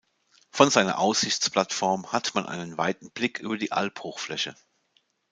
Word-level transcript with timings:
Von 0.49 0.71
seiner 0.71 0.97
Aussichtsplattform 0.97 2.11
hat 2.11 2.33
man 2.33 2.47
einen 2.47 2.79
weiten 2.79 3.11
Blick 3.11 3.37
über 3.39 3.55
die 3.59 3.71
Albhochfläche. 3.71 4.55